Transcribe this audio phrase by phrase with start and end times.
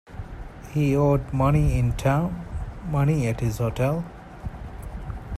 [0.71, 2.43] He owed money in town,
[2.89, 4.03] money at his hotel.